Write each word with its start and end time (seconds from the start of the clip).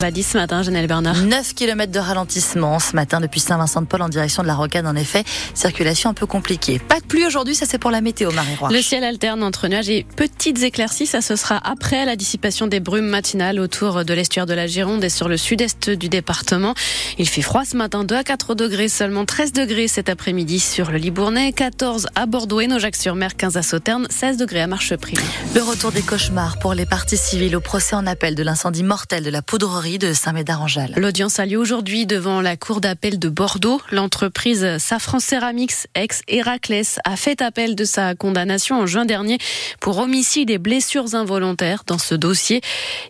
Va 0.00 0.12
10 0.12 0.22
ce 0.22 0.38
matin, 0.38 0.62
Janelle 0.62 0.86
Bernard. 0.86 1.16
9 1.16 1.54
km 1.54 1.90
de 1.90 1.98
ralentissement 1.98 2.78
ce 2.78 2.94
matin 2.94 3.20
depuis 3.20 3.40
Saint-Vincent-de-Paul 3.40 4.00
en 4.00 4.08
direction 4.08 4.44
de 4.44 4.46
la 4.46 4.54
Rocade. 4.54 4.86
En 4.86 4.94
effet, 4.94 5.24
circulation 5.54 6.08
un 6.08 6.14
peu 6.14 6.24
compliquée. 6.24 6.78
Pas 6.78 7.00
de 7.00 7.04
pluie 7.04 7.26
aujourd'hui, 7.26 7.56
ça 7.56 7.66
c'est 7.66 7.78
pour 7.78 7.90
la 7.90 8.00
météo, 8.00 8.30
Marie-Roi. 8.30 8.68
Le 8.70 8.80
ciel 8.80 9.02
alterne 9.02 9.42
entre 9.42 9.66
nuages 9.66 9.90
et 9.90 10.06
petites 10.14 10.62
éclaircies. 10.62 11.06
Ça, 11.06 11.20
ce 11.20 11.34
sera 11.34 11.60
après 11.68 12.04
la 12.04 12.14
dissipation 12.14 12.68
des 12.68 12.78
brumes 12.78 13.08
matinales 13.08 13.58
autour 13.58 14.04
de 14.04 14.14
l'estuaire 14.14 14.46
de 14.46 14.54
la 14.54 14.68
Gironde 14.68 15.02
et 15.02 15.08
sur 15.08 15.26
le 15.28 15.36
sud-est 15.36 15.90
du 15.90 16.08
département. 16.08 16.74
Il 17.18 17.28
fait 17.28 17.42
froid 17.42 17.64
ce 17.64 17.76
matin, 17.76 18.04
2 18.04 18.14
à 18.14 18.22
4 18.22 18.54
degrés, 18.54 18.86
seulement 18.86 19.24
13 19.24 19.52
degrés 19.52 19.88
cet 19.88 20.08
après-midi 20.08 20.60
sur 20.60 20.92
le 20.92 20.98
Libournais, 20.98 21.52
14 21.52 22.06
à 22.14 22.26
Bordeaux 22.26 22.60
et 22.60 22.68
Naujac-sur-Mer, 22.68 23.34
15 23.34 23.56
à 23.56 23.62
Sauternes, 23.62 24.06
16 24.10 24.36
degrés 24.36 24.60
à 24.60 24.68
Marcheprime. 24.68 25.18
Le 25.56 25.62
retour 25.62 25.90
des 25.90 26.02
cauchemars 26.02 26.60
pour 26.60 26.74
les 26.74 26.86
parties 26.86 27.16
civiles 27.16 27.56
au 27.56 27.60
procès 27.60 27.96
en 27.96 28.06
appel 28.06 28.36
de 28.36 28.44
l'incendie 28.44 28.84
mortel 28.84 29.24
de 29.24 29.30
la 29.30 29.42
poudrerie 29.42 29.87
de. 29.96 30.98
L'audience 31.00 31.38
a 31.38 31.46
lieu 31.46 31.56
aujourd'hui 31.56 32.04
devant 32.04 32.42
la 32.42 32.56
cour 32.56 32.80
d'appel 32.80 33.18
de 33.18 33.28
Bordeaux. 33.28 33.80
L'entreprise 33.90 34.76
Safran 34.78 35.20
Ceramics, 35.20 35.86
ex-Héraclès, 35.94 36.98
a 37.04 37.16
fait 37.16 37.40
appel 37.40 37.74
de 37.74 37.84
sa 37.84 38.14
condamnation 38.14 38.80
en 38.80 38.86
juin 38.86 39.06
dernier 39.06 39.38
pour 39.80 39.98
homicide 39.98 40.50
et 40.50 40.58
blessures 40.58 41.14
involontaires 41.14 41.84
dans 41.86 41.96
ce 41.96 42.14
dossier. 42.14 42.60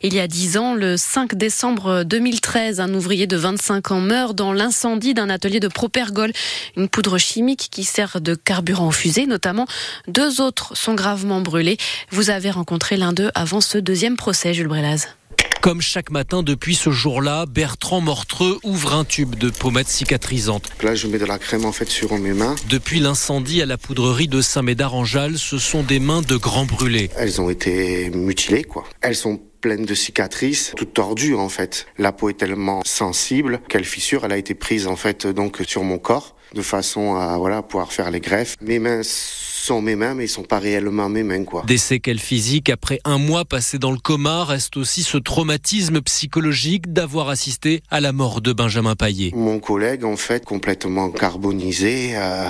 Il 0.02 0.14
y 0.14 0.20
a 0.20 0.28
dix 0.28 0.56
ans, 0.56 0.74
le 0.74 0.96
5 0.96 1.34
décembre 1.34 2.04
2013, 2.04 2.80
un 2.80 2.94
ouvrier 2.94 3.26
de 3.26 3.36
25 3.36 3.90
ans 3.90 4.00
meurt 4.00 4.36
dans 4.36 4.52
l'incendie 4.52 5.14
d'un 5.14 5.30
atelier 5.30 5.58
de 5.58 5.68
Propergol, 5.68 6.32
une 6.76 6.88
poudre 6.88 7.18
chimique 7.18 7.68
qui 7.72 7.82
sert 7.82 8.20
de 8.20 8.34
carburant 8.34 8.88
aux 8.88 8.92
fusées 8.92 9.26
notamment. 9.26 9.66
Deux 10.06 10.40
autres 10.40 10.76
sont 10.76 10.94
gravement 10.94 11.40
brûlés. 11.40 11.78
Vous 12.10 12.30
avez 12.30 12.50
rencontré 12.50 12.96
l'un 12.96 13.12
d'eux 13.12 13.30
avant 13.34 13.60
ce 13.60 13.78
deuxième 13.78 14.16
procès, 14.16 14.54
Jules 14.54 14.68
Brélaz. 14.68 15.08
Comme 15.60 15.80
chaque 15.80 16.10
matin 16.10 16.44
depuis 16.44 16.76
ce 16.76 16.90
jour-là, 16.90 17.44
Bertrand 17.46 18.00
Mortreux 18.00 18.58
ouvre 18.62 18.94
un 18.94 19.04
tube 19.04 19.34
de 19.34 19.50
pommade 19.50 19.88
cicatrisante. 19.88 20.70
Là, 20.82 20.94
je 20.94 21.08
mets 21.08 21.18
de 21.18 21.24
la 21.24 21.38
crème 21.38 21.64
en 21.64 21.72
fait 21.72 21.88
sur 21.88 22.16
mes 22.16 22.32
mains. 22.32 22.54
Depuis 22.68 23.00
l'incendie 23.00 23.60
à 23.60 23.66
la 23.66 23.76
poudrerie 23.76 24.28
de 24.28 24.40
Saint-Médard-en-Jalles, 24.40 25.36
ce 25.36 25.58
sont 25.58 25.82
des 25.82 25.98
mains 25.98 26.22
de 26.22 26.36
grands 26.36 26.64
brûlés. 26.64 27.10
Elles 27.16 27.40
ont 27.40 27.50
été 27.50 28.08
mutilées, 28.10 28.62
quoi. 28.62 28.84
Elles 29.00 29.16
sont 29.16 29.40
pleines 29.60 29.84
de 29.84 29.94
cicatrices, 29.94 30.72
toutes 30.76 30.94
tordues 30.94 31.34
en 31.34 31.48
fait. 31.48 31.86
La 31.98 32.12
peau 32.12 32.28
est 32.28 32.38
tellement 32.38 32.82
sensible 32.86 33.60
qu'elle 33.68 33.84
fissure. 33.84 34.24
Elle 34.24 34.32
a 34.32 34.36
été 34.36 34.54
prise 34.54 34.86
en 34.86 34.94
fait 34.94 35.26
donc 35.26 35.60
sur 35.66 35.82
mon 35.82 35.98
corps 35.98 36.36
de 36.54 36.62
façon 36.62 37.16
à 37.16 37.36
voilà 37.36 37.62
pouvoir 37.62 37.92
faire 37.92 38.10
les 38.10 38.20
greffes. 38.20 38.56
Mes 38.60 38.78
mains 38.78 39.02
sont 39.68 39.82
mes 39.82 39.96
mains, 39.96 40.14
mais 40.14 40.24
ils 40.24 40.28
sont 40.28 40.42
pas 40.42 40.58
réellement 40.58 41.10
mes 41.10 41.22
mains, 41.22 41.44
quoi. 41.44 41.62
Des 41.66 41.76
séquelles 41.76 42.18
physiques 42.18 42.70
après 42.70 43.00
un 43.04 43.18
mois 43.18 43.44
passé 43.44 43.78
dans 43.78 43.90
le 43.90 43.98
coma 43.98 44.44
reste 44.44 44.78
aussi 44.78 45.02
ce 45.02 45.18
traumatisme 45.18 46.00
psychologique 46.00 46.90
d'avoir 46.90 47.28
assisté 47.28 47.82
à 47.90 48.00
la 48.00 48.12
mort 48.12 48.40
de 48.40 48.54
Benjamin 48.54 48.96
Paillet? 48.96 49.30
Mon 49.34 49.60
collègue, 49.60 50.04
en 50.04 50.16
fait, 50.16 50.46
complètement 50.46 51.10
carbonisé, 51.10 52.12
euh, 52.14 52.48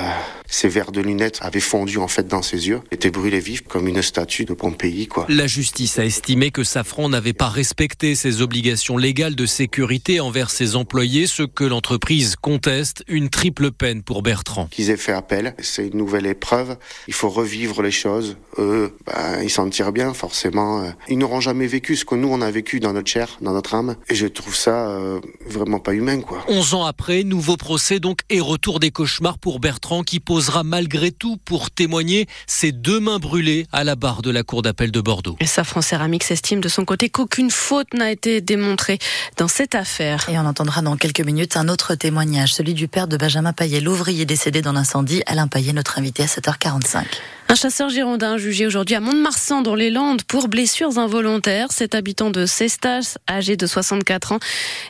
ses 0.48 0.68
verres 0.68 0.92
de 0.92 1.00
lunettes 1.00 1.38
avaient 1.42 1.60
fondu 1.60 1.98
en 1.98 2.08
fait 2.08 2.26
dans 2.26 2.42
ses 2.42 2.68
yeux, 2.68 2.80
était 2.90 3.10
brûlé 3.10 3.38
vif 3.40 3.62
comme 3.62 3.86
une 3.86 4.02
statue 4.02 4.44
de 4.44 4.54
Pompéi, 4.54 5.06
quoi. 5.06 5.26
La 5.28 5.46
justice 5.46 5.98
a 5.98 6.04
estimé 6.04 6.50
que 6.50 6.64
Safran 6.64 7.08
n'avait 7.08 7.32
pas 7.32 7.48
respecté 7.48 8.14
ses 8.14 8.40
obligations 8.42 8.96
légales 8.96 9.34
de 9.34 9.46
sécurité 9.46 10.20
envers 10.20 10.50
ses 10.50 10.76
employés, 10.76 11.26
ce 11.26 11.42
que 11.42 11.64
l'entreprise 11.64 12.36
conteste, 12.36 13.04
une 13.08 13.28
triple 13.28 13.70
peine 13.70 14.02
pour 14.02 14.22
Bertrand. 14.22 14.66
Qu'ils 14.70 14.90
aient 14.90 14.96
fait 14.96 15.12
appel, 15.12 15.54
c'est 15.58 15.88
une 15.88 15.98
nouvelle 15.98 16.26
épreuve. 16.26 16.76
Il 17.06 17.14
faut 17.14 17.28
revivre 17.30 17.82
les 17.82 17.90
choses. 17.90 18.36
Eux, 18.58 18.96
ben, 19.06 19.42
ils 19.42 19.50
s'en 19.50 19.68
tirent 19.68 19.92
bien, 19.92 20.14
forcément. 20.14 20.90
Ils 21.08 21.18
n'auront 21.18 21.40
jamais 21.40 21.66
vécu 21.66 21.96
ce 21.96 22.04
que 22.04 22.14
nous 22.14 22.28
on 22.28 22.40
a 22.40 22.50
vécu 22.50 22.80
dans 22.80 22.92
notre 22.92 23.08
chair, 23.08 23.38
dans 23.40 23.52
notre 23.52 23.74
âme, 23.74 23.96
et 24.08 24.14
je 24.14 24.26
trouve 24.26 24.56
ça 24.56 24.88
euh, 24.88 25.20
vraiment 25.46 25.80
pas 25.80 25.94
humain, 25.94 26.20
quoi. 26.20 26.44
11 26.48 26.74
ans 26.74 26.84
après, 26.84 27.24
nouveau 27.24 27.56
procès 27.56 28.00
donc 28.00 28.20
et 28.30 28.40
retour 28.40 28.80
des 28.80 28.90
cauchemars 28.90 29.38
pour 29.38 29.60
Bertrand 29.60 30.02
qui 30.02 30.20
posera 30.38 30.62
malgré 30.62 31.10
tout 31.10 31.36
pour 31.44 31.68
témoigner 31.68 32.28
ses 32.46 32.70
deux 32.70 33.00
mains 33.00 33.18
brûlées 33.18 33.66
à 33.72 33.82
la 33.82 33.96
barre 33.96 34.22
de 34.22 34.30
la 34.30 34.44
cour 34.44 34.62
d'appel 34.62 34.92
de 34.92 35.00
Bordeaux. 35.00 35.36
Et 35.40 35.46
Safran 35.46 35.82
Ceramics 35.82 36.30
estime 36.30 36.60
de 36.60 36.68
son 36.68 36.84
côté 36.84 37.08
qu'aucune 37.08 37.50
faute 37.50 37.92
n'a 37.92 38.12
été 38.12 38.40
démontrée 38.40 39.00
dans 39.36 39.48
cette 39.48 39.74
affaire. 39.74 40.28
Et 40.28 40.38
on 40.38 40.46
entendra 40.46 40.80
dans 40.80 40.96
quelques 40.96 41.22
minutes 41.22 41.56
un 41.56 41.66
autre 41.68 41.96
témoignage, 41.96 42.54
celui 42.54 42.74
du 42.74 42.86
père 42.86 43.08
de 43.08 43.16
Benjamin 43.16 43.52
Payet, 43.52 43.80
l'ouvrier 43.80 44.26
décédé 44.26 44.62
dans 44.62 44.72
l'incendie. 44.72 45.24
Alain 45.26 45.48
Payet, 45.48 45.72
notre 45.72 45.98
invité 45.98 46.22
à 46.22 46.26
7h45. 46.26 47.02
Un 47.50 47.54
chasseur 47.54 47.88
girondin 47.88 48.36
jugé 48.36 48.66
aujourd'hui 48.66 48.94
à 48.94 49.00
Mont-de-Marsan 49.00 49.62
dans 49.62 49.74
les 49.74 49.88
Landes 49.88 50.22
pour 50.22 50.48
blessures 50.48 50.98
involontaires. 50.98 51.72
Cet 51.72 51.94
habitant 51.94 52.28
de 52.28 52.44
Cestas, 52.44 53.16
âgé 53.26 53.56
de 53.56 53.66
64 53.66 54.32
ans, 54.32 54.38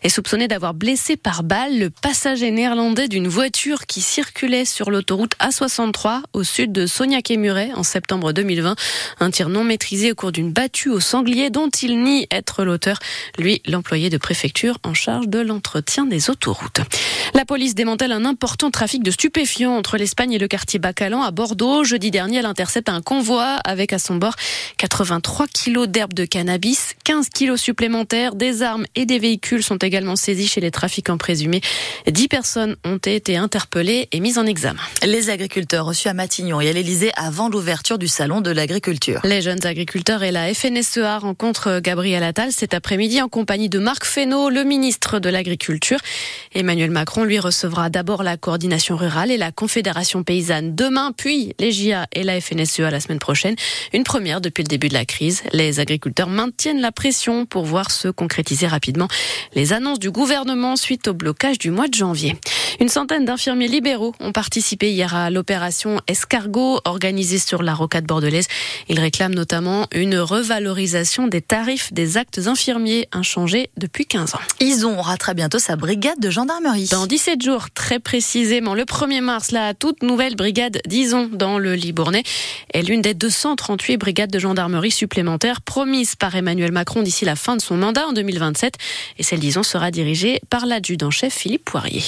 est 0.02 0.08
soupçonné 0.08 0.48
d'avoir 0.48 0.74
blessé 0.74 1.16
par 1.16 1.44
balle 1.44 1.78
le 1.78 1.88
passager 1.88 2.50
néerlandais 2.50 3.06
d'une 3.06 3.28
voiture 3.28 3.86
qui 3.86 4.00
circulait 4.00 4.64
sur 4.64 4.90
l'autoroute 4.90 5.34
A63 5.38 6.22
au 6.32 6.42
sud 6.42 6.72
de 6.72 6.86
Sognac-et-Muret 6.86 7.70
en 7.76 7.84
septembre 7.84 8.32
2020. 8.32 8.74
Un 9.20 9.30
tir 9.30 9.50
non 9.50 9.62
maîtrisé 9.62 10.10
au 10.10 10.16
cours 10.16 10.32
d'une 10.32 10.52
battue 10.52 10.88
au 10.88 10.98
sanglier 10.98 11.50
dont 11.50 11.68
il 11.68 12.02
nie 12.02 12.26
être 12.32 12.64
l'auteur. 12.64 12.98
Lui, 13.38 13.62
l'employé 13.68 14.10
de 14.10 14.18
préfecture 14.18 14.78
en 14.82 14.94
charge 14.94 15.28
de 15.28 15.38
l'entretien 15.38 16.06
des 16.06 16.28
autoroutes. 16.28 16.80
La 17.34 17.44
police 17.44 17.76
démantèle 17.76 18.10
un 18.10 18.24
important 18.24 18.72
trafic 18.72 19.04
de 19.04 19.12
stupéfiants 19.12 19.76
entre 19.76 19.96
l'Espagne 19.96 20.32
et 20.32 20.38
le 20.38 20.48
quartier 20.48 20.80
Bacalan 20.80 21.22
à 21.22 21.30
Bordeaux. 21.30 21.84
Jeudi 21.84 22.10
dernier, 22.10 22.42
intercepte 22.48 22.88
un 22.88 23.02
convoi 23.02 23.44
avec 23.64 23.92
à 23.92 23.98
son 23.98 24.16
bord 24.16 24.34
83 24.78 25.46
kilos 25.46 25.88
d'herbe 25.88 26.14
de 26.14 26.24
cannabis, 26.24 26.94
15 27.04 27.28
kilos 27.28 27.60
supplémentaires, 27.60 28.34
des 28.34 28.62
armes 28.62 28.86
et 28.94 29.06
des 29.06 29.18
véhicules 29.18 29.62
sont 29.62 29.76
également 29.76 30.16
saisis 30.16 30.48
chez 30.48 30.60
les 30.60 30.70
trafiquants 30.70 31.18
présumés. 31.18 31.60
10 32.06 32.28
personnes 32.28 32.76
ont 32.84 32.98
été 32.98 33.36
interpellées 33.36 34.08
et 34.12 34.20
mises 34.20 34.38
en 34.38 34.46
examen. 34.46 34.80
Les 35.04 35.30
agriculteurs 35.30 35.86
reçus 35.86 36.08
à 36.08 36.14
Matignon 36.14 36.60
et 36.60 36.68
à 36.68 36.72
l'Elysée 36.72 37.12
avant 37.16 37.48
l'ouverture 37.48 37.98
du 37.98 38.08
salon 38.08 38.40
de 38.40 38.50
l'agriculture. 38.50 39.20
Les 39.24 39.42
jeunes 39.42 39.64
agriculteurs 39.64 40.22
et 40.22 40.30
la 40.30 40.52
FNSEA 40.52 41.18
rencontrent 41.18 41.80
Gabriel 41.80 42.22
Attal 42.22 42.52
cet 42.52 42.74
après-midi 42.74 43.20
en 43.20 43.28
compagnie 43.28 43.68
de 43.68 43.78
Marc 43.78 44.04
Fesneau, 44.04 44.50
le 44.50 44.64
ministre 44.64 45.18
de 45.18 45.28
l'Agriculture. 45.28 45.98
Emmanuel 46.54 46.90
Macron 46.90 47.24
lui 47.24 47.38
recevra 47.38 47.90
d'abord 47.90 48.22
la 48.22 48.36
coordination 48.36 48.96
rurale 48.96 49.30
et 49.30 49.36
la 49.36 49.52
Confédération 49.52 50.22
paysanne 50.22 50.74
demain, 50.74 51.12
puis 51.16 51.54
les 51.58 51.72
JA 51.72 52.06
et 52.12 52.22
la 52.22 52.37
FNSEA 52.40 52.90
la 52.90 53.00
semaine 53.00 53.18
prochaine. 53.18 53.54
Une 53.92 54.04
première 54.04 54.40
depuis 54.40 54.62
le 54.62 54.68
début 54.68 54.88
de 54.88 54.94
la 54.94 55.04
crise. 55.04 55.42
Les 55.52 55.80
agriculteurs 55.80 56.28
maintiennent 56.28 56.80
la 56.80 56.92
pression 56.92 57.46
pour 57.46 57.64
voir 57.64 57.90
se 57.90 58.08
concrétiser 58.08 58.66
rapidement 58.66 59.08
les 59.54 59.72
annonces 59.72 59.98
du 59.98 60.10
gouvernement 60.10 60.76
suite 60.76 61.08
au 61.08 61.14
blocage 61.14 61.58
du 61.58 61.70
mois 61.70 61.88
de 61.88 61.94
janvier. 61.94 62.36
Une 62.80 62.88
centaine 62.88 63.24
d'infirmiers 63.24 63.66
libéraux 63.66 64.14
ont 64.20 64.30
participé 64.30 64.92
hier 64.92 65.12
à 65.12 65.30
l'opération 65.30 66.00
Escargot 66.06 66.80
organisée 66.84 67.38
sur 67.38 67.64
la 67.64 67.74
rocade 67.74 68.06
bordelaise. 68.06 68.46
Ils 68.88 69.00
réclament 69.00 69.34
notamment 69.34 69.88
une 69.92 70.16
revalorisation 70.16 71.26
des 71.26 71.40
tarifs 71.40 71.92
des 71.92 72.16
actes 72.16 72.38
infirmiers 72.46 73.08
inchangés 73.10 73.70
depuis 73.76 74.06
15 74.06 74.36
ans. 74.36 74.40
Ison 74.60 74.96
aura 74.96 75.16
très 75.16 75.34
bientôt 75.34 75.58
sa 75.58 75.74
brigade 75.74 76.20
de 76.20 76.30
gendarmerie. 76.30 76.86
Dans 76.92 77.08
17 77.08 77.42
jours, 77.42 77.70
très 77.74 77.98
précisément, 77.98 78.74
le 78.74 78.84
1er 78.84 79.22
mars, 79.22 79.50
la 79.50 79.74
toute 79.74 80.04
nouvelle 80.04 80.36
brigade 80.36 80.80
d'Ison 80.86 81.28
dans 81.32 81.58
le 81.58 81.74
Libournais 81.74 82.22
est 82.72 82.82
l'une 82.82 83.02
des 83.02 83.14
238 83.14 83.96
brigades 83.96 84.30
de 84.30 84.38
gendarmerie 84.38 84.92
supplémentaires 84.92 85.62
promises 85.62 86.14
par 86.14 86.36
Emmanuel 86.36 86.70
Macron 86.70 87.02
d'ici 87.02 87.24
la 87.24 87.34
fin 87.34 87.56
de 87.56 87.60
son 87.60 87.76
mandat 87.76 88.06
en 88.06 88.12
2027. 88.12 88.74
Et 89.18 89.24
celle 89.24 89.40
d'Ison 89.40 89.64
sera 89.64 89.90
dirigée 89.90 90.40
par 90.48 90.64
l'adjudant-chef 90.64 91.32
Philippe 91.32 91.64
Poirier. 91.64 92.04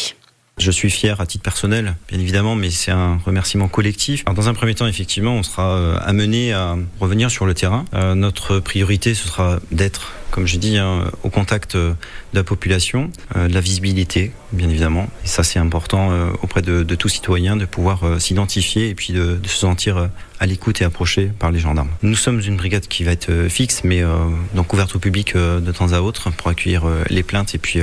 Je 0.60 0.70
suis 0.70 0.90
fier 0.90 1.20
à 1.20 1.26
titre 1.26 1.42
personnel, 1.42 1.94
bien 2.08 2.20
évidemment, 2.20 2.54
mais 2.54 2.70
c'est 2.70 2.90
un 2.90 3.18
remerciement 3.24 3.68
collectif. 3.68 4.22
Alors, 4.26 4.36
dans 4.36 4.48
un 4.48 4.54
premier 4.54 4.74
temps, 4.74 4.86
effectivement, 4.86 5.34
on 5.34 5.42
sera 5.42 5.96
amené 5.98 6.52
à 6.52 6.76
revenir 7.00 7.30
sur 7.30 7.46
le 7.46 7.54
terrain. 7.54 7.84
Euh, 7.94 8.14
notre 8.14 8.58
priorité, 8.58 9.14
ce 9.14 9.26
sera 9.26 9.58
d'être, 9.72 10.12
comme 10.30 10.46
je 10.46 10.56
dis, 10.56 10.78
hein, 10.78 11.10
au 11.22 11.30
contact 11.30 11.76
de 11.76 11.94
la 12.32 12.44
population, 12.44 13.10
euh, 13.36 13.48
de 13.48 13.54
la 13.54 13.60
visibilité, 13.60 14.32
bien 14.52 14.68
évidemment. 14.68 15.08
Et 15.24 15.28
ça, 15.28 15.42
c'est 15.42 15.58
important 15.58 16.10
euh, 16.10 16.30
auprès 16.42 16.62
de, 16.62 16.82
de 16.82 16.94
tout 16.94 17.08
citoyen 17.08 17.56
de 17.56 17.64
pouvoir 17.64 18.04
euh, 18.04 18.18
s'identifier 18.18 18.88
et 18.88 18.94
puis 18.94 19.12
de, 19.12 19.36
de, 19.36 19.48
se 19.48 19.58
sentir 19.58 20.08
à 20.38 20.46
l'écoute 20.46 20.80
et 20.80 20.84
approché 20.84 21.30
par 21.38 21.50
les 21.50 21.58
gendarmes. 21.58 21.90
Nous 22.02 22.14
sommes 22.14 22.40
une 22.40 22.56
brigade 22.56 22.86
qui 22.86 23.04
va 23.04 23.12
être 23.12 23.48
fixe, 23.48 23.82
mais 23.84 24.02
donc 24.54 24.72
ouverte 24.72 24.94
au 24.96 24.98
public 24.98 25.36
de 25.36 25.72
temps 25.72 25.92
à 25.92 26.00
autre 26.00 26.30
pour 26.30 26.48
accueillir 26.48 26.84
les 27.10 27.22
plaintes 27.22 27.54
et 27.54 27.58
puis 27.58 27.80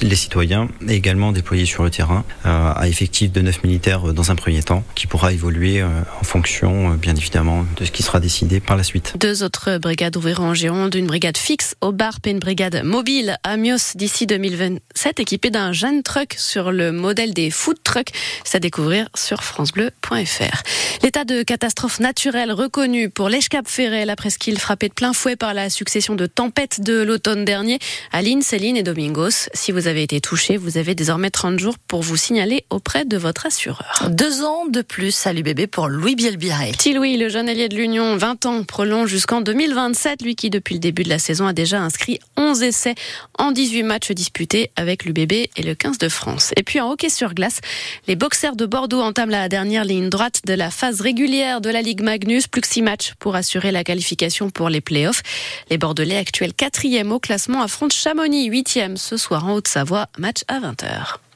les 0.00 0.16
citoyens, 0.16 0.66
et 0.88 0.94
également 0.94 1.30
déployée 1.30 1.66
sur 1.66 1.84
le 1.84 1.90
terrain 1.90 2.24
à 2.42 2.88
effectif 2.88 3.30
de 3.30 3.40
9 3.42 3.62
militaires 3.62 4.12
dans 4.12 4.32
un 4.32 4.34
premier 4.34 4.60
temps, 4.60 4.82
qui 4.96 5.06
pourra 5.06 5.32
évoluer 5.32 5.84
en 5.84 6.24
fonction, 6.24 6.94
bien 6.94 7.14
évidemment, 7.14 7.64
de 7.76 7.84
ce 7.84 7.92
qui 7.92 8.02
sera 8.02 8.18
décidé 8.18 8.58
par 8.58 8.76
la 8.76 8.82
suite. 8.82 9.14
Deux 9.16 9.44
autres 9.44 9.78
brigades 9.78 10.16
ouvriront 10.16 10.48
en 10.48 10.54
Gironde, 10.54 10.96
une 10.96 11.06
brigade 11.06 11.38
fixe 11.38 11.76
au 11.80 11.89
Barp 11.92 12.26
et 12.26 12.30
une 12.30 12.38
brigade 12.38 12.82
mobile 12.84 13.36
à 13.42 13.56
Mios 13.56 13.94
d'ici 13.94 14.26
2027 14.26 15.20
équipée 15.20 15.50
d'un 15.50 15.72
jeune 15.72 16.02
truck 16.02 16.34
sur 16.36 16.72
le 16.72 16.92
modèle 16.92 17.34
des 17.34 17.50
food 17.50 17.76
trucks. 17.82 18.12
C'est 18.44 18.56
à 18.56 18.60
découvrir 18.60 19.08
sur 19.14 19.42
francebleu.fr. 19.42 20.62
L'état 21.02 21.24
de 21.24 21.42
catastrophe 21.42 22.00
naturelle 22.00 22.52
reconnu 22.52 23.10
pour 23.10 23.28
l'Eschcap 23.28 23.66
Ferret, 23.66 24.04
la 24.04 24.16
presqu'île 24.16 24.58
frappée 24.58 24.88
de 24.88 24.94
plein 24.94 25.12
fouet 25.12 25.36
par 25.36 25.54
la 25.54 25.70
succession 25.70 26.14
de 26.14 26.26
tempêtes 26.26 26.80
de 26.80 27.02
l'automne 27.02 27.44
dernier. 27.44 27.78
Aline, 28.12 28.42
Céline 28.42 28.76
et 28.76 28.82
Domingos, 28.82 29.48
si 29.54 29.72
vous 29.72 29.86
avez 29.86 30.02
été 30.02 30.20
touché, 30.20 30.56
vous 30.56 30.78
avez 30.78 30.94
désormais 30.94 31.30
30 31.30 31.58
jours 31.58 31.78
pour 31.78 32.02
vous 32.02 32.16
signaler 32.16 32.64
auprès 32.70 33.04
de 33.04 33.16
votre 33.16 33.46
assureur. 33.46 34.08
Deux 34.10 34.42
ans 34.44 34.66
de 34.66 34.82
plus 34.82 35.26
à 35.26 35.32
l'UBB 35.32 35.66
pour 35.66 35.88
Louis 35.88 36.14
Bielbiaré. 36.14 36.72
Petit 36.72 36.92
Louis, 36.92 37.16
le 37.16 37.28
jeune 37.28 37.48
ailier 37.48 37.68
de 37.68 37.76
l'Union, 37.76 38.16
20 38.16 38.46
ans, 38.46 38.64
prolonge 38.64 39.08
jusqu'en 39.08 39.40
2027. 39.40 40.22
Lui 40.22 40.36
qui, 40.36 40.50
depuis 40.50 40.74
le 40.74 40.80
début 40.80 41.02
de 41.02 41.08
la 41.08 41.18
saison, 41.18 41.46
a 41.46 41.52
déjà 41.52 41.79
inscrit 41.80 42.20
11 42.36 42.62
essais 42.62 42.94
en 43.38 43.52
18 43.52 43.82
matchs 43.82 44.12
disputés 44.12 44.70
avec 44.76 45.04
l'UBB 45.04 45.32
et 45.32 45.62
le 45.62 45.74
15 45.74 45.98
de 45.98 46.08
France. 46.08 46.52
Et 46.56 46.62
puis 46.62 46.80
en 46.80 46.90
hockey 46.90 47.08
sur 47.08 47.34
glace, 47.34 47.60
les 48.06 48.16
boxers 48.16 48.56
de 48.56 48.66
Bordeaux 48.66 49.00
entament 49.00 49.30
la 49.30 49.48
dernière 49.48 49.84
ligne 49.84 50.08
droite 50.08 50.42
de 50.44 50.54
la 50.54 50.70
phase 50.70 51.00
régulière 51.00 51.60
de 51.60 51.70
la 51.70 51.82
Ligue 51.82 52.02
Magnus. 52.02 52.46
Plus 52.46 52.60
que 52.60 52.68
6 52.68 52.82
matchs 52.82 53.14
pour 53.18 53.34
assurer 53.34 53.70
la 53.70 53.84
qualification 53.84 54.50
pour 54.50 54.68
les 54.68 54.80
playoffs. 54.80 55.22
Les 55.70 55.78
Bordelais, 55.78 56.16
actuels 56.16 56.54
quatrième 56.54 57.12
au 57.12 57.18
classement, 57.18 57.62
affrontent 57.62 57.94
Chamonix, 57.94 58.46
huitième 58.46 58.96
ce 58.96 59.16
soir 59.16 59.46
en 59.46 59.54
Haute-Savoie. 59.54 60.06
Match 60.18 60.42
à 60.48 60.60
20h. 60.60 61.29